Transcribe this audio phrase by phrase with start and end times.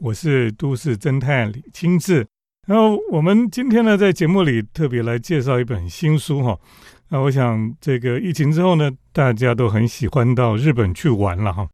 [0.00, 2.26] 我是都市侦探李清志。
[2.66, 6.58] 然后我们今天呢，在节目里特别来介绍一本新书哈。
[7.10, 11.68] 那我想，这个疫情之后呢，大家都很喜欢到日本去玩了哈。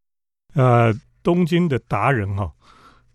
[0.55, 0.93] 呃，
[1.23, 2.51] 东京的达人哈，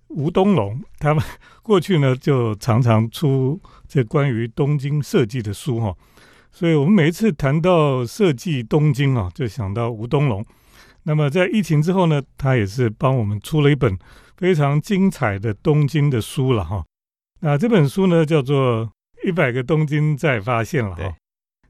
[0.08, 1.22] 吴东龙，他们
[1.62, 3.60] 过去呢就常常出
[3.90, 5.94] 这关于东京设计的书哈。
[6.54, 10.46] 所以我们每一次谈到设计东京啊，就想到吴东龙。
[11.04, 13.98] 那么在疫情之后呢，他也是帮我们出了一本
[14.42, 16.84] 非常精彩的东京的书了哈。
[17.41, 18.88] 那这本书呢叫做
[19.23, 21.16] 《一百个东京再发现》了哈。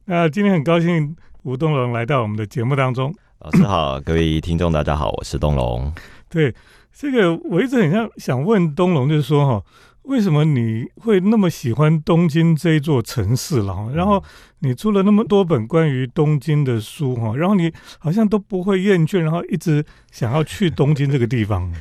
[0.06, 3.14] 那今天很高兴吴东龙来到我们的节目当中。
[3.40, 5.94] 老师好，各位听众大家好，我是东龙。
[6.30, 6.56] 对，
[6.94, 9.62] 这个我一直很想想问东龙，就是说哈。
[10.04, 13.92] 为什么你会那么喜欢东京这一座城市了？
[13.94, 14.24] 然后
[14.60, 21.70] 你出了那么多本关于东京的书哈，然后你好像都不会厌倦，然后一直想要去东京这个地方。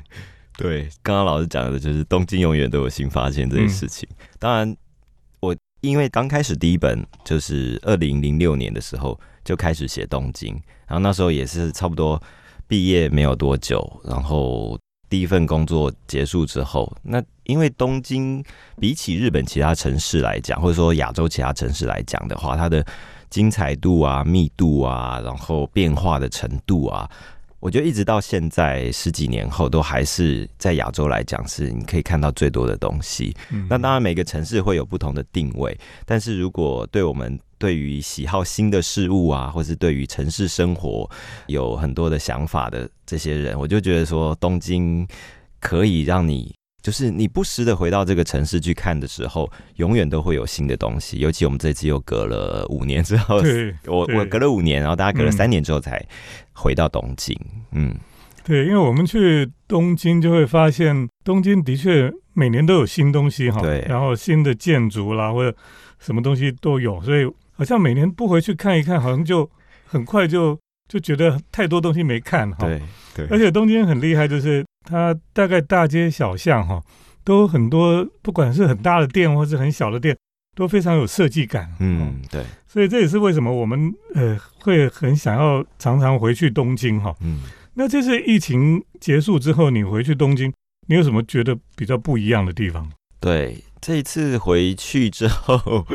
[0.60, 4.08] 对，刚刚老师讲的就是东京永远都有新发现这件事情。
[4.38, 4.76] 当然，
[5.40, 10.52] 我因为刚开始第一本就是二零零六年的时候就开始写东京，
[10.86, 12.22] 然后那时候也是差不多
[12.68, 14.78] 毕业没有多久，然后。
[15.08, 18.40] 第一份工作结束之后，那因为东京
[18.78, 22.86] 比起日本其他城市来讲，或者说亚洲其他城市来讲的话，它的
[23.28, 27.10] 精彩度啊、密度啊，然后变化的程度啊。
[27.60, 33.36] 我觉得一直到现在十几年后，都还是在亚洲来讲是你可以看到最多的东西。
[33.68, 41.08] 那当然每个城市会有不同的定位，但是如果对我们对于喜好新的事物啊，或是对于城市生活
[41.48, 45.06] 有很多的想法的这些人，我就觉得说东京
[45.60, 46.54] 可以让你。
[46.82, 51.18] 就是你不时的回到这个城市去看的时候，永远都会有新的东西。
[51.18, 53.40] 尤其我们这次又隔了五年之后，
[53.86, 56.02] 我我隔了五年，然后大家隔了三年之后才
[56.54, 57.38] 回到东京。
[57.72, 57.94] 嗯，
[58.44, 63.60] 对，因为我们去东京就会发现，东京的确每年都有新东西哈。
[63.60, 65.54] 对，然后新的建筑啦，或者
[65.98, 69.48] 什么东西都有，所以好像每年不回去看一看，好像就
[69.84, 72.66] 很快就就觉得太多东西没看哈。
[72.66, 72.80] 对
[73.14, 74.64] 对，而且东京很厉害，就是。
[74.84, 76.82] 它大概大街小巷哈，
[77.24, 80.16] 都很多，不管是很大的店或是很小的店，
[80.56, 81.70] 都非常有设计感。
[81.80, 82.44] 嗯，对。
[82.66, 87.14] 所以这也是为什么我们呃会很想要常常回去东京哈。
[87.20, 87.42] 嗯。
[87.74, 90.52] 那这次疫情结束之后，你回去东京，
[90.88, 92.90] 你有什么觉得比较不一样的地方？
[93.20, 95.86] 对，这一次回去之后，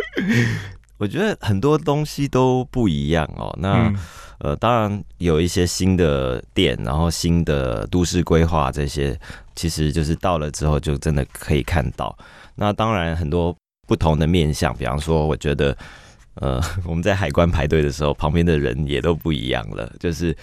[0.98, 3.54] 我觉得很多东西都不一样哦。
[3.60, 3.94] 那。
[4.40, 9.18] 呃，当然有一些新的店，然后新的都市规划这些，
[9.56, 12.16] 其实就是到了之后就真的可以看到。
[12.56, 13.56] 那当然很多
[13.88, 15.76] 不同的面向，比方说，我觉得，
[16.36, 20.36] 呃， 我们在海关排队的时候，旁边的人也都不一样了，就是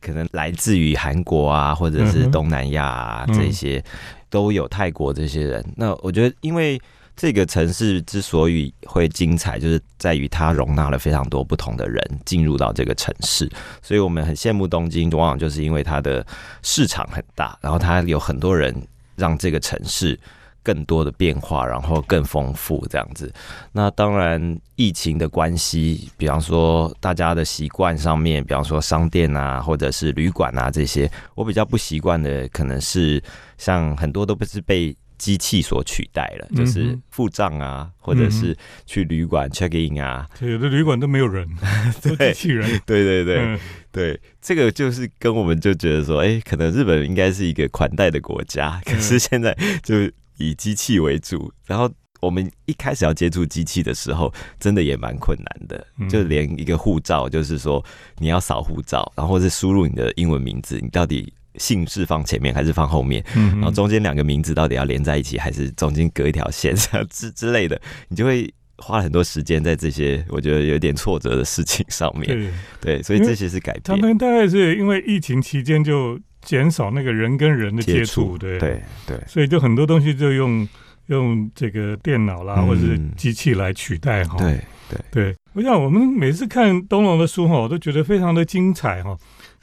[0.00, 3.82] 可能来自于韩国啊，或者是东南亚啊这些，
[4.30, 5.64] 都有泰国这些人。
[5.76, 6.80] 那我觉得，因为
[7.16, 13.50] 这个城市之所以会精彩，就是在于它容纳了非常多不同的人进入到这个城市，
[13.80, 16.24] 所以我们很羡慕东京，往往就是因为它的
[16.62, 18.74] 市场很大，然后它有很多人
[19.16, 20.18] 让这个城市
[20.62, 23.32] 更多的变化，然后更丰富这样子。
[23.72, 33.22] 那当然，疫情的关系，比方说大家的习惯上面，比方说商店啊，或者是旅馆啊这些，我比较不习惯的，可能是
[33.56, 34.94] 像很多都不是被。
[35.18, 41.48] 机器所取代了，就是付账啊，或者是去旅馆 check in 啊，有的旅馆都没有人，
[42.02, 42.68] 都机器人。
[42.84, 43.58] 对对对
[43.90, 49.96] 对，这个就是跟我们就觉得说，哎，可能日本应该是一个款待的国家，可是现在就
[50.36, 51.52] 以机器为主。
[51.64, 51.90] 然后
[52.20, 57.84] 我们一开始要接触机器的时候，真的也蛮困难的，就连一个护照，就是说
[58.18, 61.32] 你要扫护照，然后是输入你的英文名字，你到底。
[61.58, 63.24] 姓氏放前面还是放后面？
[63.34, 66.74] 嗯然后中间两个名字到底要连在一起，还是中间隔一条线
[67.10, 67.80] 之之类的？
[68.08, 72.26] 你就会花很多时间在这些我觉得有点挫折的事情上面。
[72.26, 72.50] 对
[72.98, 73.82] 对，所以这些是改变。
[73.84, 80.68] 他们大概是因为疫情期间就减少那个人跟人的接触，对对对，所以就很多东西就用
[81.06, 84.36] 用这个电脑啦，或者是机器来取代哈。
[84.38, 89.16] 对对对，我想我们每次看东龙的书哈，我都觉得非常的精彩哈。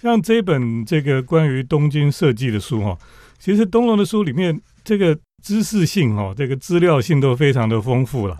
[0.03, 2.97] 像这本这个关于东京设计的书哈，
[3.39, 8.37] 其实东龙的书里面这个知识性哈，这个资料性都非常的丰富了，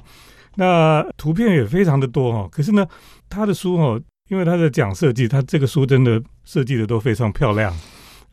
[0.55, 2.49] 那图片也非常的多哈。
[2.51, 2.85] 可是呢，
[3.29, 3.97] 他的书哈，
[4.29, 7.73] 因为他在讲设计，他这个书真的设计的都非常漂亮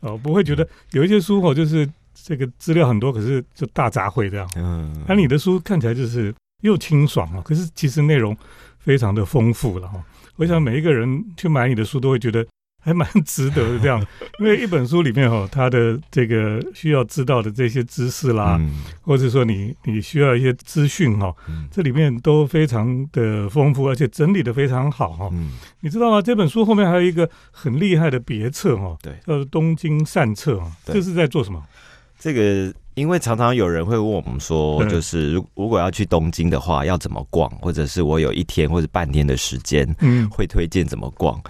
[0.01, 4.45] 哦，不会觉得有一些书哈，就是这个资料很多，可是就大杂烩这样。
[4.57, 8.35] 嗯，那你的书看起来就是又清爽啊，可是其实内容
[8.77, 10.03] 非常的丰富了哈。
[10.35, 12.45] 我想每一个人去买你的书都会觉得。
[12.81, 14.03] 还蛮值得的这样，
[14.39, 18.59] 因为一本书里面哈，它的这个需要知道的这些知识啦，
[19.01, 21.33] 或者说你你需要一些资讯哈，
[21.71, 25.31] 这里面都非常的丰富，而且整理的非常好哈。
[25.81, 26.21] 你知道吗？
[26.21, 31.63] 这本书后面还有一个很厉害的别册哈，对，叫做《东京善册》啊，这是在做什么？
[32.19, 32.73] 这个。
[33.01, 37.49] 因为常常有人会问我们说，就是如如果要去东京的话，要怎么逛？
[37.59, 41.41] 或者是我有一天或者半天的时间，嗯，会推荐怎么逛？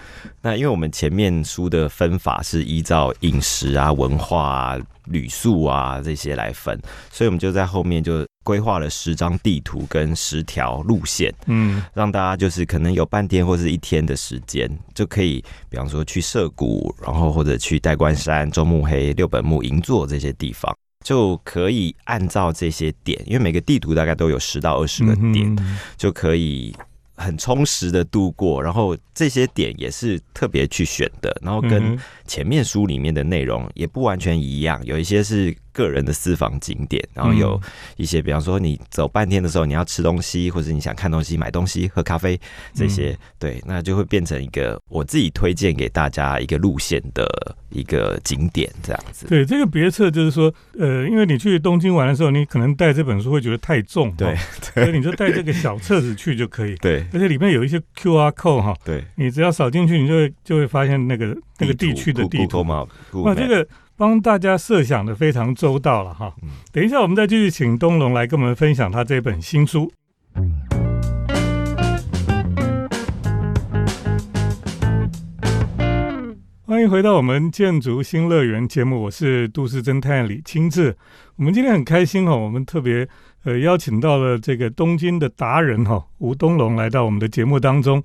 [0.42, 6.80] 那因为我们前面书的分法是依照饮食啊、文化啊、旅宿啊这些来分，
[7.12, 20.74] 所以我们就在后面就规划了十张地图跟十条路线，嗯，让大家就是可能有半天或是一天的时间，就可以，比方说去涩谷，然后或者去代官山、中目黑、六本木、银座这些地方。
[21.04, 25.56] 就可以按照这些点，因为每个地图大概都有十到二十个点，
[25.98, 26.76] 就可以
[27.16, 28.62] 很充实的度过。
[28.62, 35.56] 然后这些点也是特别去选的，然后跟前面书里面的内容也不完全一样，有一些是。
[35.74, 37.60] 个人的私房景点，然后有
[37.98, 42.40] 一些，比方说你走半天的时候，你要吃东西，或者你想看东西、买东西、喝咖啡
[42.74, 49.28] 这些，对，那就会变成一个我自己推荐给大家一个路线的一个景点这样子。
[49.28, 54.36] 对，这个别册就是说，呃，因为你去东京玩的时候，你可能带这本书会觉得太重，对，
[54.74, 56.76] 所以你就带这个小册子去就可以。
[56.76, 62.86] 对，而且里面有一些 Q R code 哈，对，你只要扫进去，你就会就会发现那个那个地区的地图嘛。
[63.12, 63.68] 那这个。
[64.02, 66.34] 帮大家设想的非常周到了哈，
[66.72, 69.94] 等一下我们再继续请东龙来跟我们分享他这本新书。
[76.66, 80.98] 欢迎回到我们建筑新乐园节目，我是都市侦探李清志。
[81.36, 83.08] 我们今天很开心哈，我们特别
[83.44, 88.04] 呃邀请到了这个东京的达人哈吴东龙来到我们的节目当中。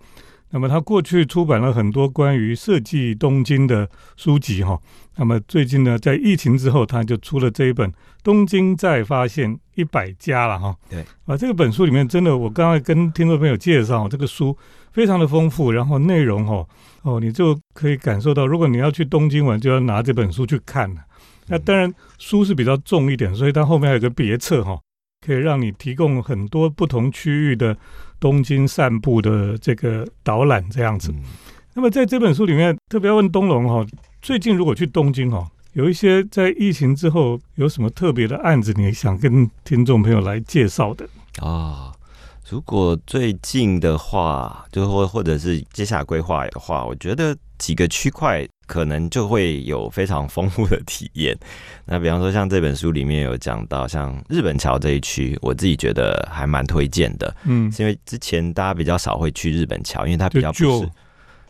[0.51, 4.79] 那么他过去出版了很多关于设计东京的书籍哈。
[5.17, 7.91] 那么最近呢，在疫情之后，他就出了这一本
[8.23, 10.77] 《东京再发现一百家》了哈。
[10.91, 14.57] 对啊，这个本书里面真的，我刚才跟听众朋友介绍，这个书
[14.93, 16.67] 非常的丰富，然后内容哈
[17.03, 21.01] 哦，你就可以感受到，如果你要去东京玩，就要拿这本书去看了。
[21.49, 24.79] 那当然书是比较重一点，所以它后面还有个别册哈，
[25.25, 27.77] 可以让你提供很多不同区域的
[28.19, 31.15] 东京散步的这个导览这样子。
[31.75, 33.87] 那么在这本书里面，特别要问东龙哈。
[34.23, 41.09] 最近如果去东京哈，有一些在疫情之后有什么特别的案子，你想跟听众朋友来介绍的
[41.41, 41.93] 啊？
[42.49, 51.37] 如果最近的话，就或或者是接下来规划的话，我觉得几个区块可能就会有非常丰富的体验。
[51.85, 57.35] 那比方说，像这本书里面有讲到，像日本桥这一区，我自己觉得还蛮推荐的。
[57.45, 60.91] 嗯，是因为之前大家比较少会去日本桥，因为它比较不是。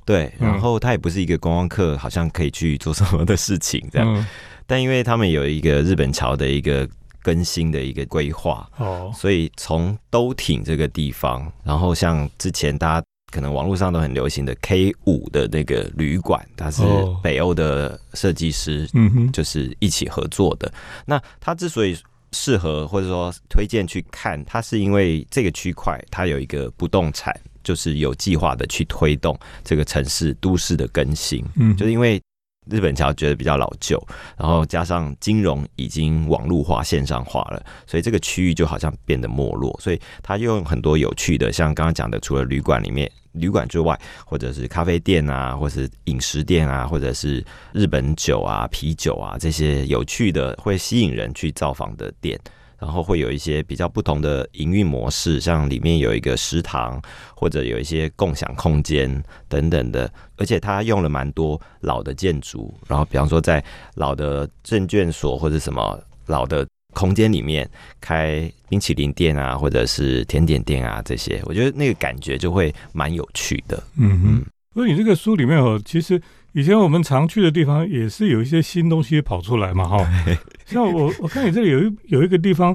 [0.06, 4.26] 对，然后它也不是一个观光客，好像可以去做什么的事情这样。
[4.64, 6.88] 但因为他们有一个日本桥的一个
[7.26, 16.84] 更新的一个规划，哦，所以从都挺这个地方，然后像之前大家可能网络上都很流行的 K 五的那个旅馆，它是
[17.24, 20.72] 北欧的设计师，嗯哼，就是一起合作的。
[21.04, 21.98] 那它之所以
[22.30, 27.34] 适合或者说推荐去看，它是因为这个区块它有一个不动产。
[27.66, 32.22] 就是有计划的去推动这个城市都市的更新，嗯，就是因为
[32.70, 34.00] 日本桥觉得比较老旧，
[34.36, 39.78] 然后加上金融已经网络化、线上化了，所以这个区域就好像变得没落。
[39.80, 52.38] 所以他用很多有趣的，像刚刚讲的，除了旅馆里面旅馆之外，或者是咖啡店啊，或者是饮食店啊，或者是日本酒啊、啤酒啊这些有趣的会吸引人去造访的店。
[52.78, 57.00] 然后会有一些比较不同的营运模式，像里面有一个食堂，
[57.34, 60.10] 或者有一些共享空间等等的。
[60.36, 63.64] 而且它用了蛮多老的建筑，然后比方说在
[63.94, 67.68] 老的证券所或者什么老的空间里面
[68.00, 73.82] 开冰淇淋店啊，或者是甜点店啊这些，我觉得那个感觉就会蛮有趣的。
[73.96, 76.20] 嗯嗯，所以你这个书里面哦，其实。
[76.56, 79.98] 以前我们常去的地方也是有一些新东西跑出来嘛，哈。
[80.64, 82.74] 像我我看你这里有一有一个地方，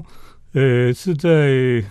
[0.52, 1.82] 呃，是在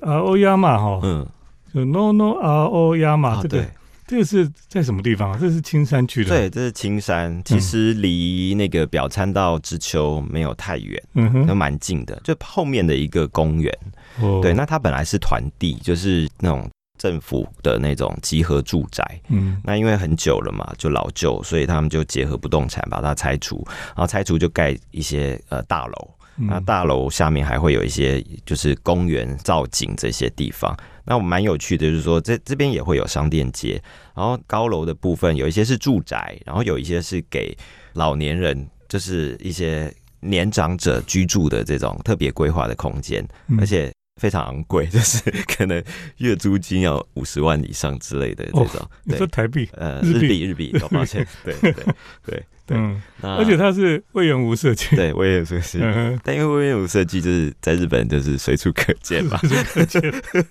[0.00, 1.26] 啊欧亚马哈，嗯，
[1.72, 3.66] 就 No No 啊欧亚马这个
[4.06, 5.38] 这个是在什么地方啊？
[5.40, 13.74] 这是青山区的，对，这是青山，其实离那个表参道之丘没有太远，嗯哼，都蛮近的，就后面的一个公园。
[14.20, 16.68] 哦，对，那它本来是团地，就是那种。
[17.04, 30.74] 政府的那种集合住宅，嗯，那因为很久了嘛，就老旧，所以他们就结合不动产把它拆除，然后拆除就盖一些呃大楼，那大楼下面还会有一些就是公园造景这些地方。
[31.04, 33.78] 那我蛮有趣的，就是说这这边也会有商店街，
[34.14, 37.54] 然后高楼的部分有一些是住宅，然后有一些是给
[37.92, 43.22] 老年人，就是一些年长者居住的这种特别规划的空间，
[43.58, 43.92] 而且。
[44.20, 45.82] 非常昂贵， 就是可能
[46.18, 48.88] 月租金要五十万以上之类的这种。
[49.04, 49.68] 你说台币？
[49.72, 51.26] 呃，日币，日币，抱歉。
[51.44, 51.84] 对对对
[52.24, 52.42] 对。
[52.68, 54.96] 嗯，而且它是魏源无设计。
[54.96, 55.78] 对，魏源设计。
[56.22, 59.38] 但因为魏源无设计就是在日本就是随处可见嘛。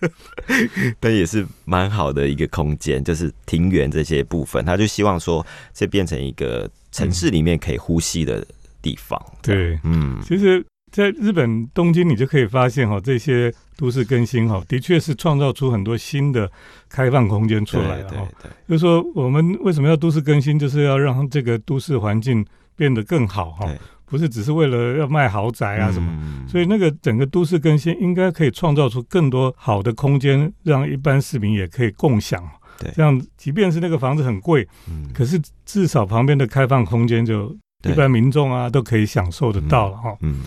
[1.00, 5.44] 但也是蛮好的一个空间，就是庭园这些部分，他就希望说
[5.74, 8.46] 这变成一个城市里面可以呼吸的
[8.80, 9.20] 地方。
[9.42, 10.64] 对，嗯，其实。
[10.94, 16.50] 在日本东京，你就可以发现哈，这些都市更新哈，的确是创造出很多新的
[16.88, 18.28] 开放空间出来了哈。
[18.70, 22.46] 就是说，我们为什么要都市更新，就是要让这个都市环境
[22.76, 23.68] 变得更好哈，
[24.06, 26.48] 不是只是为了要卖豪宅啊什么。
[26.48, 32.48] 所以，那个整个都市更新应该可以创造出更多好的空间，让一般市民也可以共享。
[32.78, 37.50] 对，这样即便是那个房子很贵，嗯，可是至少旁边的开放空间就
[37.84, 40.16] 一般民众啊都可以享受得到了哈。
[40.22, 40.42] 嗯。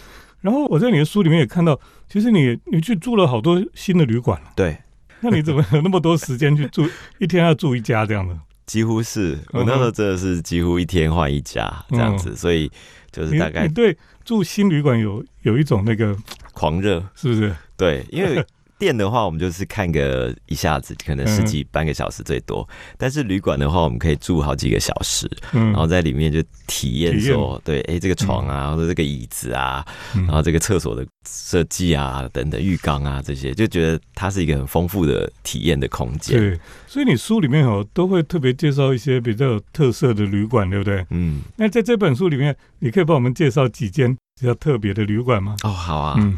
[0.47, 1.77] 然后我在你的书里面也看到，
[2.09, 4.79] 其实你你去住了好多新的旅馆对，
[5.19, 6.89] 那你怎么有那么多时间去住？
[7.19, 8.39] 一天要住一家这样的？
[8.65, 12.71] 几乎是我那时候真的是几乎一天换一家这样子，所以
[13.11, 16.17] 就是大概对住新旅馆有有一种那个
[16.53, 17.53] 狂热，是不是？
[17.77, 18.47] 对，因为。
[18.79, 22.69] 店的话，我们就是看个一下子，可能十几半个小时最多。
[22.97, 36.39] 但是旅馆的话，我们可以住好几个小时，然后在里面就体验说，对，哎，这个床啊，或者这个椅子啊，然后这个厕所的设计啊，等等，浴缸啊这些，就觉得它是一个很丰富的体验的空间。
[36.39, 41.05] 对，所以你书里面哦都会特别介绍一些比较有特色的旅馆，对不对？
[41.11, 41.43] 嗯。
[41.57, 45.57] 那在这本书里面，你可以帮我们介绍几间比较特别的旅馆吗？
[45.63, 46.17] 哦，好啊。
[46.19, 46.37] 嗯。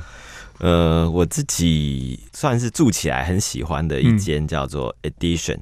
[0.59, 5.59] 呃，我自己算是住起来很喜欢的一间叫做 Edition，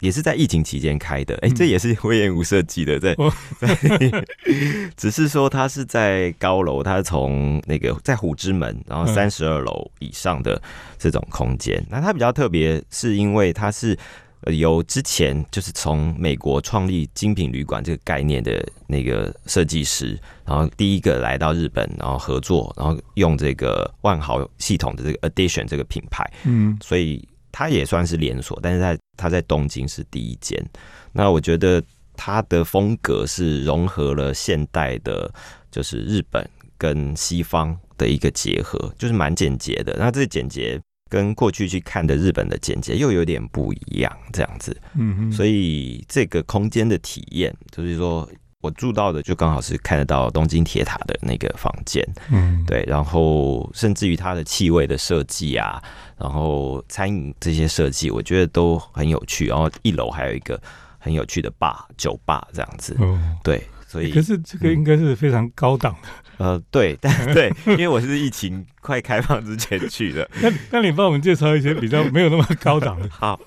[0.00, 1.36] 也是在疫情期间开的。
[1.42, 3.14] 哎，这也是威严无设计的，在
[3.60, 4.26] 在，
[4.96, 10.60] 只是说它是在高楼，它从那个在虎之门，然后三十二楼以上的
[10.98, 11.84] 这种空间。
[11.90, 13.98] 那它比较特别，是因为它是。
[14.46, 30.64] 由之前就是从美国创立精品旅馆这个概念的那个设计师，然后第一个来到日本，然后合作，然后用这个万豪系统的这个 Addition 这个品牌，嗯，所以它也算是连锁，但是在它在东京是第一间。
[31.12, 31.82] 那我觉得
[32.16, 35.30] 它的风格是融合了现代的，
[35.70, 39.96] 就是日本跟西方的一个结合，就是蛮简洁的。
[39.98, 40.80] 那这个简洁。
[41.08, 48.28] 跟过去去看的日本的简洁又有点不一样，这样子，嗯，所以这个空间的体验，就是说
[48.60, 55.82] 我住到的就刚好是看得到东京铁塔的那个房间，嗯，对，然后甚至于它的气味的设计啊，
[56.16, 59.46] 然后餐饮这些设计，我觉得都很有趣。
[59.46, 60.60] 然后一楼还有一个
[60.98, 62.96] 很有趣的吧，酒吧这样子，
[63.42, 63.62] 对。
[63.90, 66.08] 所以，可是这个应该是非常高档的。
[66.38, 70.28] 呃，对，但对，因为我是疫情快开放之前去的。
[70.40, 73.08] 那那你帮我们介绍一些比较没有那么高档的。
[73.10, 73.38] 好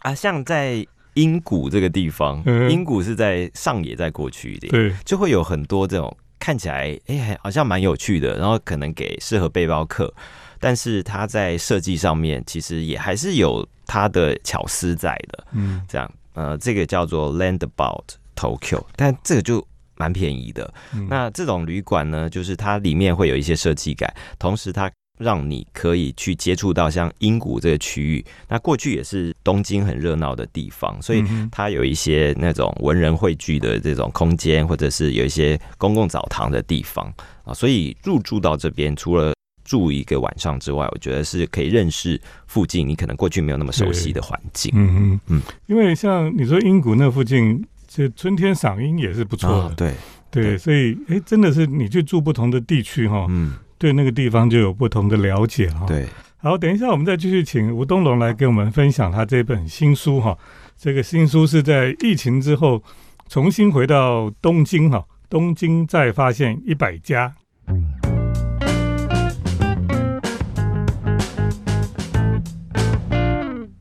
[0.00, 10.12] 啊，像在英谷这个地方，英谷是在上野再过去一点，对，就会有很多这种看起来哎好像蛮有趣的，然后可能给适合背包客，
[10.58, 15.46] 但是它在设计上面其实也还是有它的巧思在的。
[15.52, 18.04] 嗯，这样呃，这个叫做 Landabout。
[18.38, 19.66] Tokyo，但这个就
[19.98, 20.72] 蛮便宜的。
[21.08, 28.24] 那这种旅馆呢，就是它里面会有一些设计感，同时它让你可以去接触到像英谷这个区域。
[28.48, 37.12] 那过去也是东京很热闹的地方，所以它有一些那种文人汇聚的这种空间，或者是有一些公共澡堂的地方
[37.42, 37.52] 啊。
[37.52, 44.70] 所以入住到这边，除了住一个晚上之外，我觉得是可以认识附近你可能过去没有那么熟悉的环境。
[44.74, 47.66] 嗯嗯嗯，因为像你说英谷那附近。
[47.98, 49.94] 这春天赏樱也是不错的，对
[50.30, 55.84] 对，所以哎，真的是你去住不同的地区哈，嗯，对那个地方就有不同的了解哈。
[55.84, 60.38] 对，好，等一下我们再继续请吴东龙来给我们分享他这本新书哈。
[60.76, 62.80] 这个新书是在疫情之后
[63.28, 67.34] 重新回到东京哈，东京再发现一百家。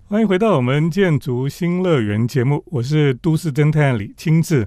[0.09, 4.65] 欢迎回到我们建筑新乐园节目，我是都市侦探李清志。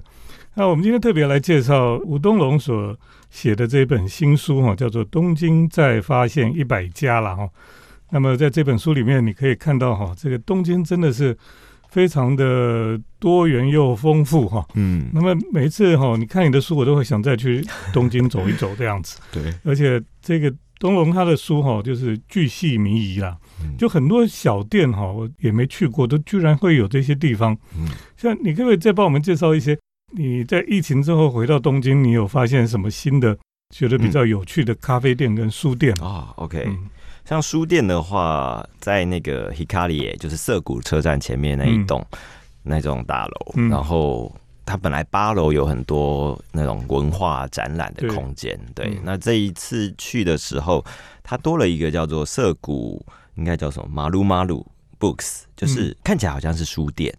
[0.53, 2.95] 那我们今天特别来介绍吴东龙所
[3.31, 7.49] 写的这本新书哈，叫做《东京再发现一百家》了哈。
[8.11, 11.35] 那么在这本书里面，你可以看到哈，这个东京真的是
[11.89, 14.63] 非常的多元又丰富哈。
[14.75, 19.19] 嗯，那么每一次哈，你看你的书，我都会想再去东京走一走这样子。
[19.31, 23.35] 对，而且这个东龙他的书哈，就是巨细靡遗啦，
[23.77, 27.57] 就很多小店哈，我也没去过，都居然会有这些地方。
[27.77, 27.87] 嗯，
[28.17, 29.77] 像你可不可以再帮我们介绍一些？
[30.13, 33.37] 你在疫情之后回到东京，你有发现什么新的？
[33.73, 35.93] 觉得比较有趣的咖啡店跟书店？
[36.03, 36.67] 啊，OK，
[37.23, 42.05] 像书店的话，在那个 Hikari，就是涩谷车站前面那一栋
[42.63, 50.83] 那种大楼，然后它本来八楼有很多那种文化展览的空间，对，那这一次去的时候，
[51.23, 53.01] 它多了一个叫做涩谷，
[53.35, 54.65] 应该叫什么马路马路。
[54.99, 57.11] Books 就是看起来好像是书店，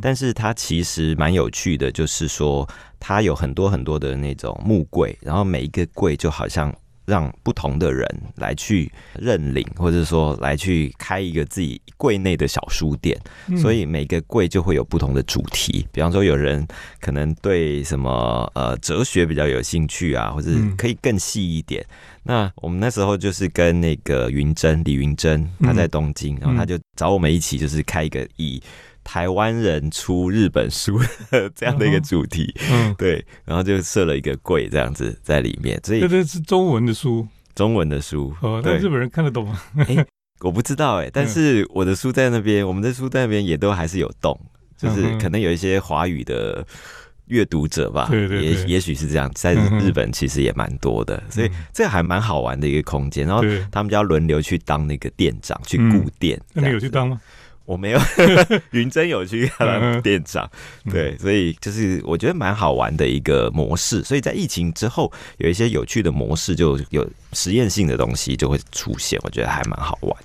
[0.00, 2.68] 但是它其实蛮有趣的，就是说
[3.00, 6.72] 它有很多很多的那种木柜，然后每一个柜就好像。
[7.04, 8.06] 让不同的人
[8.36, 13.18] 来去认领，或者说来去开一个自己柜内的小书店，
[13.56, 15.86] 所以每个柜就会有不同的主题。
[15.92, 16.66] 比方说，有人
[17.00, 21.84] 可能对什么呃哲学比较有兴趣啊，或者可以更细一点。
[22.22, 28.62] 那我们那时候就是跟那个云珍李云珍，他在东京，然后他就找我们一起，就是开一个以。
[29.04, 30.98] 台湾人出日本书
[31.54, 39.60] 这样的一个主题，嗯，对，然后就设了一个柜这样子在里面，所以这这是中文的书，中文的书，哦，那日本人看得懂吗？
[39.76, 40.04] 哎，
[40.40, 44.38] 我不知道哎， 但是我的书在那边，我们的书在那边也都还是有动，
[44.76, 46.66] 就是可能有一些华语的
[47.26, 57.20] 阅读者吧，对对，也也许是这样，在日本其实也蛮多的，所以这个还蛮好玩的一个空间，然后他们就要轮流去当那个店长去顾店，那你有去当吗？
[57.66, 58.00] 我没有，
[58.72, 60.50] 云真有去当店长，
[60.90, 64.02] 对，所以就是我觉得蛮好玩的一个模式。
[64.04, 70.16] 所以在疫情之后，有一些有趣的模式，就有实验性的东西就会出现，我觉得还蛮好玩。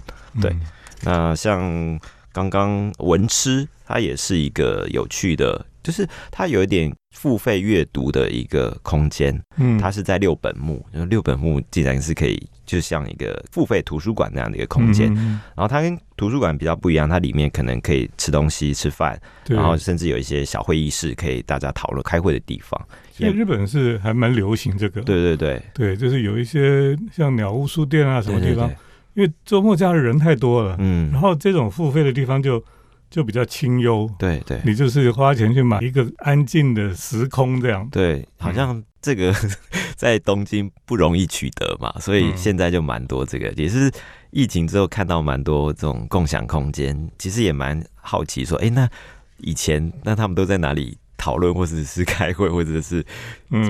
[0.41, 0.53] 对，
[1.01, 1.97] 那像
[2.33, 9.41] 刚刚文痴，它也是一个有趣的，就是它有一点付费阅读的一个空间。
[9.57, 12.47] 嗯，它是在六本木，六本木竟然是可以。
[12.69, 22.79] 就像一个付费图书馆那样的一个空间，然后它跟图书馆比较不一样，它里面可能可以吃东西、吃饭，然后甚至有一些小会议室，可以大家讨论、开会的地方。
[23.17, 25.59] 因为日本是还蛮流行这个，对对对。
[25.73, 28.69] 对，就是有一些像鸟屋书店啊什么地方，
[29.15, 32.63] 因为周末假日人太多了，嗯，然后这种付费的地方就
[33.09, 38.83] 就比较清幽，对对，你就是花钱去买一个安静的时空这样，对，好像。
[39.01, 39.33] 这个
[39.95, 43.91] 在东京不容易取得嘛，所以现在就蛮多这个，也是
[44.31, 48.89] 疫情之后看到蛮多这种共享空间，其实也蛮好奇说，哎，那
[49.37, 53.05] 以前那他们都在哪里讨论，或者是开会，或者是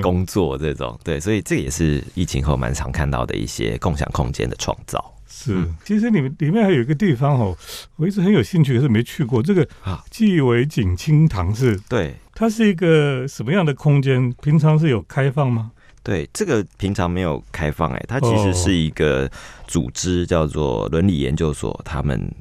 [0.02, 1.00] 工作这种？
[1.04, 5.16] 对，所以这也是疫情后蛮常看到的一些共享空间的创造。
[5.28, 7.58] 是，其实你们里面还有一个地方哦，
[7.96, 9.42] 我一直很有兴趣，可是没去过。
[9.42, 14.32] 这个啊，纪尾景清堂是，对，它是一个什么样的空间？
[14.42, 15.74] 平常是有开放吗？
[16.02, 19.30] 对，这个平常没有开放，哎，它其实是一个
[19.68, 22.34] 组织，叫做伦理研究所，他们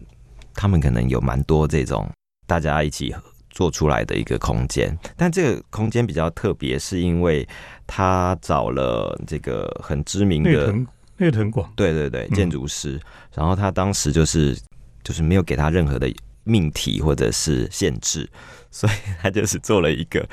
[0.55, 2.09] 他们可能有蛮多这种
[2.47, 3.13] 大家一起
[3.51, 7.45] 做出来的一个空间，但这个空间比较特别，是因为
[7.85, 10.73] 他找了这个很知名的。
[11.17, 13.01] 内藤广，对对对，建筑师。
[13.35, 14.57] 然后他当时就是
[15.03, 16.09] 就是没有给他任何的
[16.45, 18.31] 命题或者是限制，
[18.71, 20.29] 所以他就是做了一个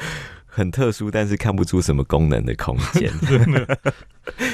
[0.45, 3.79] 很特殊但是看不出什么功能的空间， 真的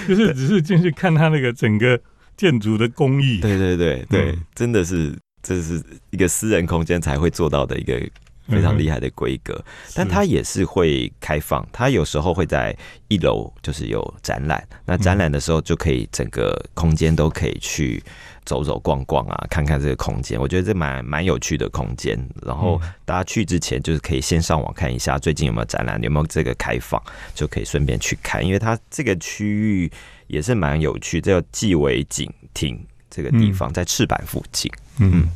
[0.07, 1.99] 就是只是进去看他那个整个
[2.35, 3.39] 建筑的工艺。
[3.39, 8.01] 对对对对，真的是这是一个私人空间才会做到的一个。
[8.47, 9.63] 非常厉害的规格，
[9.95, 11.65] 但它也是会开放。
[11.71, 12.75] 它有时候会在
[13.07, 14.67] 一楼，就是有展览。
[14.83, 18.03] 那展览的时候，就可以整个空间都可以去
[18.45, 20.39] 走走逛逛啊，看看这个空间。
[20.39, 22.17] 我觉得这蛮蛮有趣的空间。
[22.45, 27.01] 然后大家去之前，就是可以先上网看一下最近有没有展览，有没有这个开放，
[27.33, 28.45] 就可以顺便去看。
[28.45, 29.91] 因为它这个区域
[30.27, 34.71] 也是蛮有趣，叫纪尾景亭这个地方，在赤坂附近。
[34.99, 35.29] 嗯。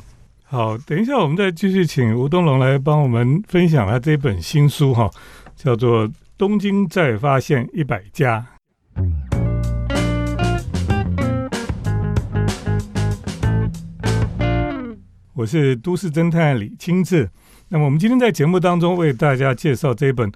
[0.48, 5.10] 好，等一下，我们再继续请吴东龙来帮我们分享他这本新书哈，
[5.56, 8.46] 叫做《东京再发现一百家》。
[15.36, 17.30] 我是都市侦探李清志。
[17.68, 20.32] 那么我们今天在节目当中为大家介绍这本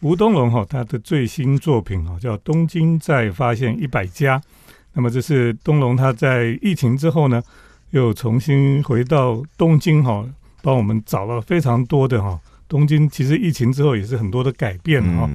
[0.00, 4.38] 吴东龙哈他的最新作品哈，叫《东京再发现一百家》。
[4.92, 7.42] 那么这是东龙他在疫情之后呢。
[7.90, 10.26] 又重新回到东京哈，
[10.62, 12.36] 帮我们找了非常多的哈。
[12.66, 15.30] 东京其实疫情之后也是很多的改变哈。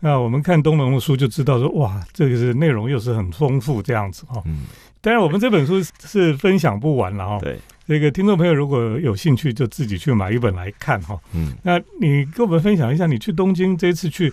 [0.00, 4.42] 那我们看东龙的书就知道说，哇，这个是内容又是很丰富这样子哈。
[4.46, 4.64] 嗯
[5.02, 7.38] 当然我们这本书是分享不完了哈。
[7.40, 7.58] 对。
[7.88, 11.18] 这个听众朋友如果有兴趣，就自己去买一本来看哈。
[11.32, 14.30] 嗯，那你跟我们分享一下，你去东京这次去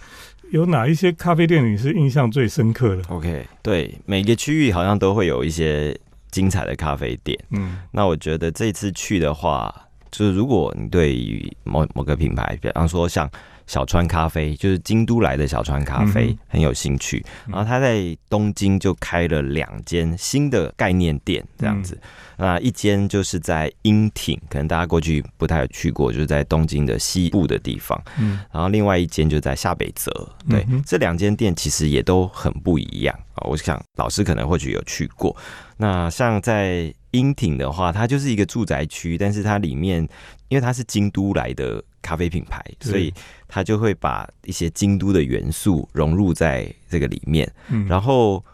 [0.51, 5.97] 有哪一些咖啡店你是印象最深刻的？OK，对，每个区域好像都会有一些
[6.31, 7.39] 精彩的咖啡店。
[7.51, 9.73] 嗯，那我觉得这次去的话，
[10.11, 13.31] 就是如果你对于某某个品牌，比方说像。
[13.67, 17.25] 小川咖啡就是京都来的小川咖啡，很有兴趣。
[17.47, 21.99] 然后他在东京就开了两间新的概念店，这样子。
[22.37, 27.99] 那一间就是在樱町，可能大家过去不太有去过，就是在东京的西部的地方。
[28.19, 30.11] 嗯，然后另外一间就在下北泽。
[30.49, 33.47] 对，这两间店其实也都很不一样啊。
[33.47, 35.35] 我想老师可能或许有去过。
[35.77, 40.07] 那像在樱町的话，它就是一个住宅区，但是它里面
[40.49, 43.11] 因为它是京都来的咖啡品牌，所以
[43.47, 47.51] 他就会把一些京都的元素融入在这个里面。
[47.69, 48.45] 嗯，然后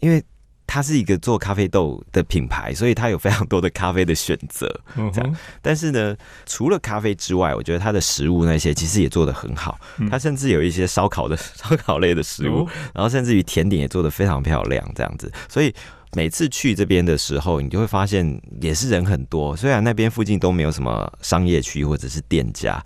[0.00, 0.22] 因为
[0.66, 4.68] 它是一个做咖啡豆的品牌，所以它有非常多的咖啡的选择。
[5.14, 9.78] 这样，但是呢，除了咖啡之外，我觉得它的食物那些其实也做的很好。
[10.10, 15.74] 它甚至有一些烧烤的 烧烤类的食物，然后甚至于甜点也做的非常漂亮，这样子，所以。
[16.16, 19.54] 每次去这边的时候，你就会发现也是人很多。
[19.54, 22.82] 虽然那边附近都没有什么商业区或者是店家，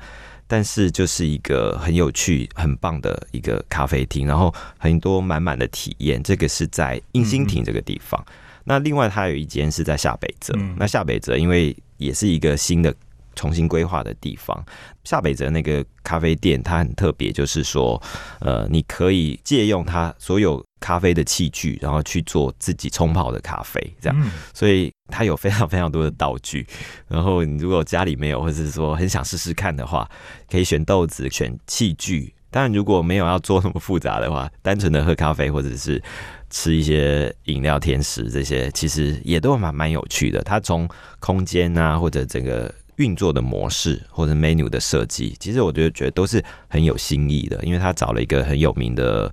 [0.49, 6.21] 但是就是一个很有趣、很棒的一个咖啡厅，然后很多满满的体验。
[6.21, 8.21] 这个是在印心亭这个地方。
[8.65, 10.53] 那另外，它有一间是在下北泽。
[10.77, 12.93] 那下北泽因为也是一个新的。
[13.37, 14.63] 重新规划的地方，
[15.05, 18.03] 下北泽那个咖啡店，它很特别，就是说，
[18.41, 24.31] 呃，你可以借用它所有咖啡的器具，然后去做自己冲泡的咖啡，这样。
[24.53, 26.67] 所以它有非常非常多的道具。
[27.07, 30.11] 然后你如果家里没有，或者是说很想试试看的话，
[30.51, 32.35] 可以选豆子、选器具。
[32.51, 36.03] 当然，如果没有要做那么复杂的话，单纯的喝咖啡或者是
[36.49, 40.43] 吃一些饮料、甜食这些，其实也都蛮蛮有趣的。
[40.43, 40.89] 它从
[41.21, 42.75] 空间啊，或者整个。
[42.97, 49.33] 运作的模式或者 menu 的设计，其实我觉得觉得都是很有新意的，因为他找了一个很有名的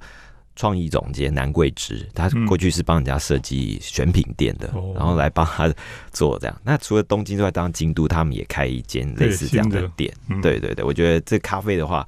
[0.58, 5.74] 创意总监南桂枝，他过去是帮人家设计选品店的，然后来帮他
[6.12, 6.62] 做这样。
[6.66, 10.12] 那除了东京之外，当然京都他们也开一间类似这样的店。
[10.42, 12.06] 对对对，我觉得这咖啡的话，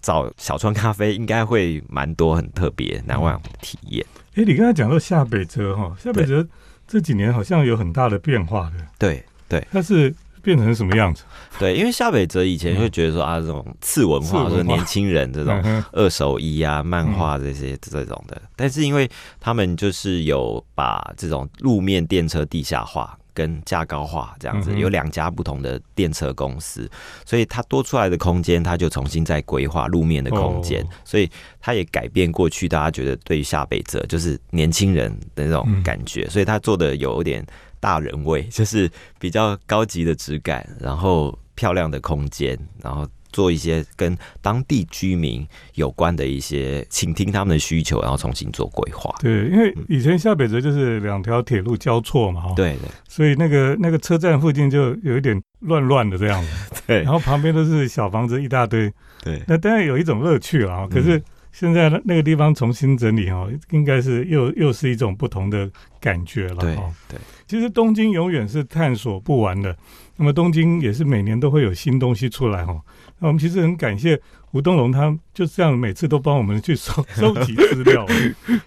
[0.00, 4.04] 找小川咖啡应该会蛮多很特别难忘的体验。
[4.34, 6.44] 哎，你刚才讲到下北泽哈，下北泽
[6.88, 8.76] 这几年好像有很大的变化的。
[8.98, 10.12] 对对，但是。
[10.44, 11.24] 变成什么样子？
[11.58, 19.08] 对，因为夏北泽以前会觉得说啊，这种次文化， 或者年轻人这种二手衣啊、漫画这些这种的，但是因为
[19.40, 26.90] 他们就是有把这种路面电车地下化跟加高化这样子，有两家不同的电车公司，
[27.26, 31.28] 所以它多出来的空间，它就重新再规划路面的空间，所以
[31.60, 37.44] 它也改变过去大家觉得对于下北泽就是年轻人的那种感觉，所以它做的有点。
[37.80, 49.14] 大人味 就是比较高级的质感，然后漂亮的空间，然后做一些跟当地居民有关的一些，倾听他们的需求，然后重新做规划。
[49.18, 58.90] 对，因为以前下北泽就是两条铁路交错嘛，哈，对对，所以那个那个车站附近就有一点乱乱的这样子， 对，然后旁边都是小房子一大堆，
[59.22, 61.20] 对，那当然有一种乐趣了，可是。
[61.56, 65.70] 现在那个地方重新整理哦，应该是又又是一种不同的
[66.00, 66.92] 感觉了哈。
[67.08, 69.76] 对，其实东京永远是探索不完的。
[70.16, 72.80] 那么东京也是每年都会有新东西出来哈。
[73.18, 74.20] 那我们其实很感谢
[74.52, 78.06] 吴东龙，他就这样每次都帮我们去收 收集资料。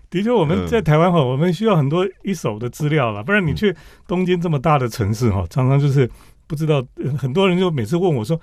[0.09, 3.75] 的确，我们在台湾哈，我们需要很多一手的资料了，不然你去
[4.07, 6.09] 东京这么大的城市哈，常常就是
[6.45, 6.85] 不知道。
[7.17, 8.39] 很多人就每次问我说。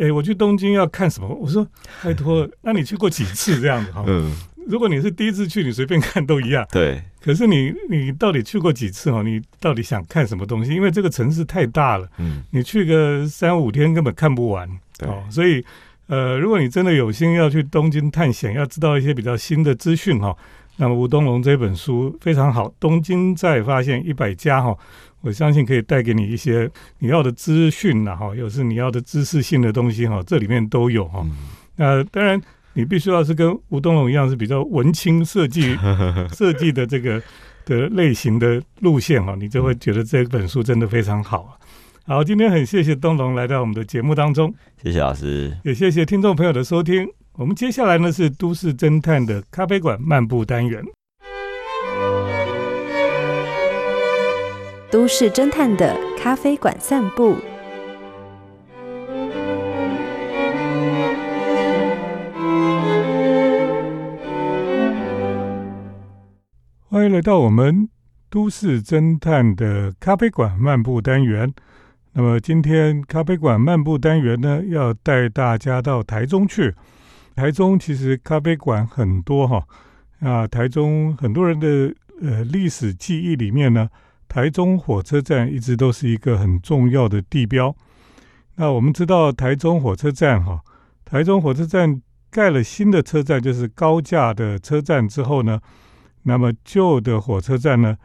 [0.00, 1.28] 哎，我去东京要看什么？
[1.28, 1.68] 我说
[2.02, 4.02] 拜托，那你去过几次这样子哈？
[4.06, 4.32] 嗯，
[4.66, 6.66] 如果你是第一次去，你随便看都一样。
[6.72, 7.02] 对。
[7.22, 9.22] 可是你你到底去过几次哦？
[9.22, 10.74] 你到底想看什么东西？
[10.74, 14.68] 因为这个城市太大了，嗯，你去个三五天根本看不完。
[15.00, 15.22] 哦。
[15.30, 15.64] 所以
[16.08, 20.36] 呃，如果你真的有心要去东京探险，要知道一些比较新的资讯哈，
[20.76, 24.76] 那么吴东龙这本书非常好，《东京再发现一百家》哈。
[25.20, 31.24] 我相信可以带给你一些你要的资讯呐，哈，又是你要的知识性的东西哈，这里面都有哈。
[31.76, 32.42] 那当然，
[32.74, 35.76] 你必须要是跟吴东龙一样是比较文青设计
[36.34, 37.22] 设计的这个
[37.64, 41.58] 的类型的路线哈，你就会觉得这本书真的非常好。
[42.04, 47.06] 好，今天很谢谢东龙来到我们的节目当中，谢谢老师，也谢谢听众朋友的收听。
[47.34, 50.82] 我们接下来呢是都市侦探的咖啡馆漫步单元。
[54.90, 57.36] 都市侦探的咖啡馆散步，
[66.92, 67.88] 欢迎来到我们
[68.28, 71.50] 都市侦探的咖啡馆漫步单元。
[72.12, 76.74] 那么今天咖啡馆漫步单元呢，要带大家到台中去。
[77.34, 79.66] 台中其实咖啡馆很多哈，
[80.20, 83.88] 啊，台中很多人的呃历史记忆里面呢，
[84.28, 87.74] 台中火车站一直都是一个很重要的地标。
[88.56, 90.60] 那我们知道台中火车站哈，
[91.06, 95.58] 台中火车站盖了新的车站，就是高架的车站之后呢。
[96.22, 97.96] 那么旧的火车站呢，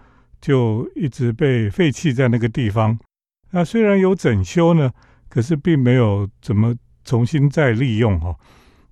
[0.41, 2.97] 就一直被废弃在那个地方。
[3.51, 4.91] 那虽然有整修呢，
[5.29, 6.75] 可是并没有怎么
[7.05, 8.35] 重新再利用哈。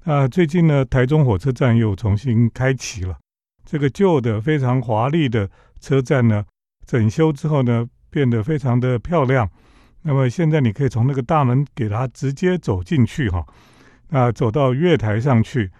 [0.03, 3.17] 那最近呢，台中火车站又重新开启了。
[3.65, 6.45] 这个旧的非常华丽的车站呢，
[6.85, 9.49] 整修之后呢，变得非常的漂亮。
[10.03, 13.43] 那么现在你可以从那个大门给它直接走进去哈，
[14.09, 15.71] 那走到月台上去。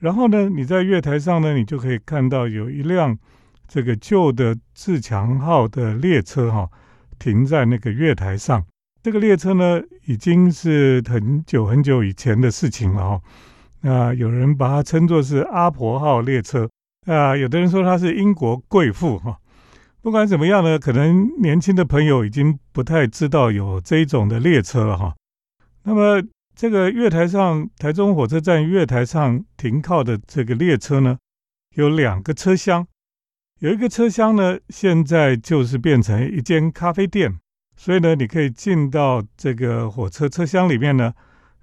[0.00, 3.18] 然后呢，你在月台上呢，你就可以看到有一辆
[3.66, 6.68] 这个旧的自强号的列车哈，
[7.18, 8.64] 停在那个月台上。
[9.02, 13.20] 这个列车呢，已经是很久很久以前的事情了哈。
[13.80, 16.68] 那有人把它称作是阿婆号列车
[17.06, 19.36] 啊，有的人说它是英国贵妇哈。
[20.00, 25.14] 不管怎么样呢，可能年轻的朋友已经不太知道有这一种的列车了哈。
[25.82, 26.22] 那么。
[26.58, 31.16] 这个月台上，台中火车站月台上停靠的这个列车呢，
[31.76, 32.84] 有两个车厢，
[33.60, 37.38] 有一个车厢呢，现在就是变成一间咖啡店，
[37.76, 41.14] 所以呢，你可以进到这个火车车厢里面呢，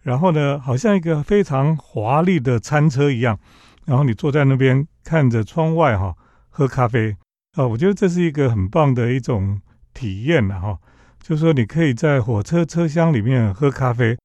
[0.03, 3.38] 然后呢，好像一个非常华丽的餐车一样，
[3.84, 6.15] 然后你坐在那边看着窗外哈，
[6.47, 7.17] 喝咖啡
[7.58, 9.60] 啊，我觉得这是一个很棒的一种
[9.93, 10.79] 体验了哈，
[11.19, 14.17] 就是说你可以在火车车厢里面喝咖啡。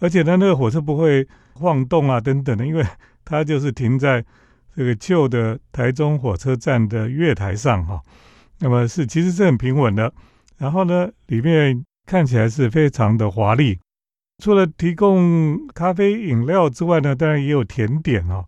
[0.00, 2.84] 而且呢，那个火车不会晃动啊，等等的，因为
[3.24, 4.24] 它就是停在
[4.74, 8.00] 这个旧的台中火车站的月台上哈。
[8.58, 10.12] 那么是其实是很平稳的。
[10.58, 13.78] 然后呢，里面看起来是非常的华丽。
[14.42, 18.44] 除了提供咖啡饮料之外呢，当然也有甜点哦。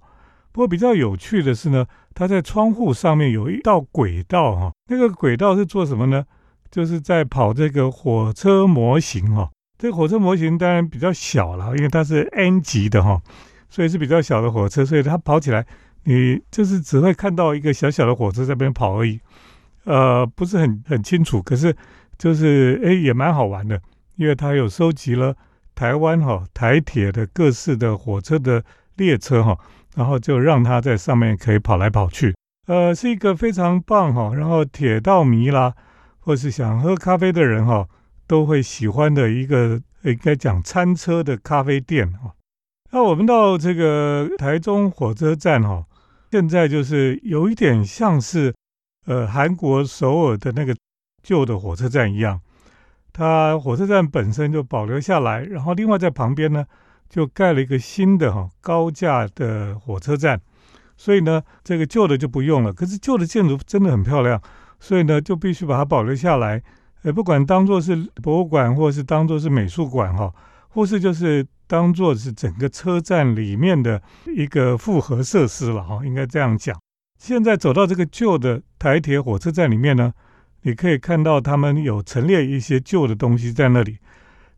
[0.53, 4.73] 不过比较有趣的是呢，它在窗户上面有一道轨道哈。
[4.91, 6.25] 那个轨道是做什么呢？
[6.71, 9.51] 就是在跑这个火车模型哈。
[9.79, 13.23] 这个火车模型当然比较小了，因为它是 N 级的哈，
[13.71, 15.64] 所以是比较小的火车，所以它跑起来，
[16.03, 19.21] 你就是只会看到一个小小的火车在边跑而已，
[19.85, 21.41] 呃，不是很很清楚。
[21.41, 21.73] 可是
[22.19, 23.81] 就是哎，也蛮好玩的，
[24.17, 25.33] 因为它有收集了
[25.77, 28.64] 台湾哈台铁的各式的火车的
[28.97, 29.57] 列车哈，
[29.95, 32.35] 然后就让它在上面可以跑来跑去，
[32.67, 34.35] 呃，是一个非常棒哈。
[34.35, 35.73] 然后铁道迷啦，
[36.19, 37.87] 或是想喝咖啡的人哈。
[38.29, 42.35] 都会喜欢的一个应该讲餐车的咖啡店哈。
[42.93, 45.85] 那我们到这个台中火车站哈，
[46.31, 48.55] 现在就是有一点像是
[49.07, 50.77] 呃韩国首尔的那个
[51.23, 52.41] 旧的火车站一样，
[53.12, 56.64] 它火车站本身就保留下来，然后另外在旁边呢
[57.09, 60.41] 就盖了一个新的哈高架的火车站，
[60.97, 62.73] 所以呢这个旧的就不用了。
[62.73, 64.41] 可是旧的建筑真的很漂亮，
[64.81, 66.62] 所以呢就必须把它保留下来。
[67.03, 70.35] 呃，不管当做是博物馆，或是当做是美术馆哈，
[70.69, 74.03] 或是就是当做是整个车站里面的
[74.37, 76.77] 一个复合设施了哈，应该这样讲。
[77.19, 80.13] 现在走到这个旧的台铁火车站里面呢，
[80.63, 83.99] 你可以看到他们有陈列一些旧的东西在那里，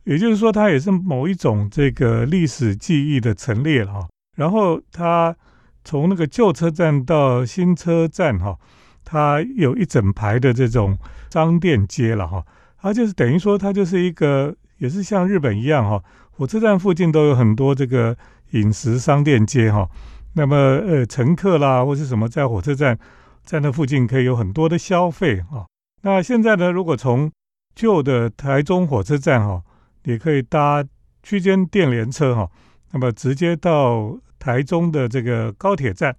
[0.05, 4.09] 也就是说，它也是某一种这个历史记忆的陈列了哈。
[4.37, 5.37] 然后它
[5.85, 8.57] 从那个旧车站到新车站哈。
[9.03, 10.97] 它有一整排的这种
[11.31, 12.45] 商店街了哈，
[12.81, 18.17] 它就是等于说它就是一个，也是像日本一样哈，火车站附近都有很多这个
[18.51, 19.89] 饮食商店街哈。
[20.35, 22.99] 那么呃，乘客啦或是什么在火车站
[23.43, 25.67] 在那附近可以有很多的消费哈。
[26.03, 27.31] 那现在呢，如果从
[27.75, 29.63] 旧的台中火车站哈，
[30.05, 30.85] 也可以搭
[31.23, 32.51] 区间电联车哈，
[32.93, 36.17] 那么直接到台中的这个高铁站。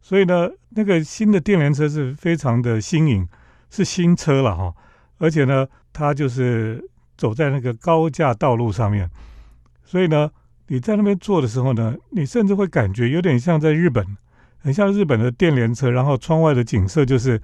[0.00, 3.26] 所以呢，那个新的电联车是非常的新颖，
[3.74, 4.72] 是新车了哈。
[5.18, 9.10] 而且呢，它就是走在那个高架道路上面。
[9.84, 10.30] 所以呢，
[10.68, 14.06] 你在那边坐的时候呢，你甚至会感觉有点像在日本，
[14.58, 15.90] 很像日本的电联车。
[15.90, 17.42] 然后窗外的景色就是，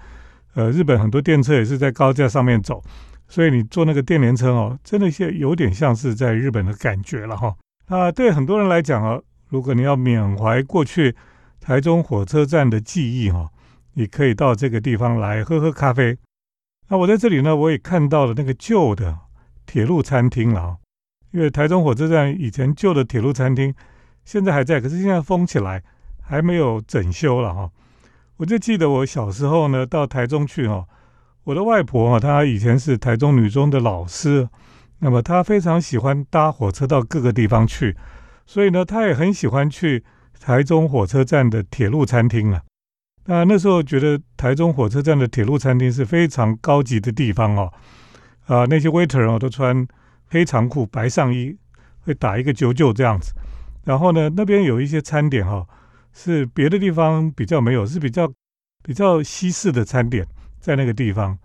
[0.54, 2.80] 呃，日本很多电车也是在高架上面走。
[3.26, 7.56] 所以你坐那个电联车哦，真的是有点像是在日本的感觉了哈。
[7.86, 11.16] 啊，对很多人来讲哦，如果你要缅怀过去。
[11.62, 13.50] 台中火车站的记忆哈，
[13.94, 16.16] 你可以到这个地方来喝喝咖啡。
[16.88, 19.18] 那我在这里呢，我也看到了那个旧的
[19.66, 20.76] 铁路餐厅了。
[21.33, 23.72] 因为台中火车站以前旧的铁路餐厅
[24.24, 25.83] 现在还在，可是现在封起来，
[26.20, 27.70] 还没有整修了哈。
[28.37, 30.85] 我就记得我小时候呢，到台中去哈，
[31.44, 34.48] 我的外婆啊，她以前是台中女中的老师，
[34.98, 37.96] 那么她非常喜欢搭火车到各个地方去，
[38.46, 40.03] 所以呢，她也很喜欢去
[40.40, 42.62] 台中火车站的铁路餐厅了。
[43.30, 47.72] 那那时候觉得台中火车站的铁路餐厅是非常高级的地方哦，
[48.46, 49.86] 啊，那些 waiter 哦都穿
[50.26, 51.56] 黑长裤、白上衣，
[52.00, 53.32] 会打一个九九这样子。
[53.84, 55.64] 然后呢，那边有一些餐点哈，
[56.12, 58.28] 是别的地方比较没有，是比较
[58.82, 60.26] 比较西式的餐点。
[60.58, 61.38] 在那个地方，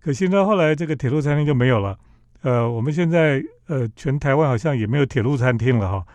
[0.00, 1.98] 可惜呢，后来这个铁路餐厅就没有了。
[2.42, 6.06] 呃，我们现在呃，全台湾好像也没有铁路餐厅了哈。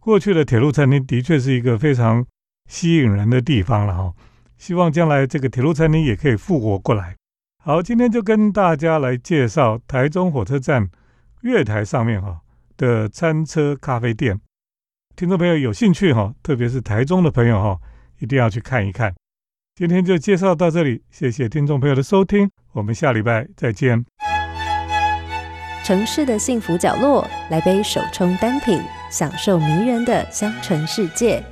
[0.00, 2.24] 过去的铁路餐厅的确是一个非常
[2.70, 4.14] 吸引人的地方了哈。
[4.62, 7.16] 希望将来这个铁路餐厅也可以复活过来。
[7.60, 10.88] 好，今天就跟大家来介绍台中火车站
[11.40, 12.38] 月台上面哈
[12.76, 14.40] 的餐车咖啡店。
[15.16, 17.76] 听众朋友有兴趣哈，特别是台中的朋友哈，
[18.20, 19.12] 一定要去看一看。
[19.74, 24.04] 今天就介绍到这里，谢谢听众朋友的收听，我们下礼拜再见。
[25.82, 31.42] 城市的幸福角落，来杯手冲单品，享受迷人的香醇世界。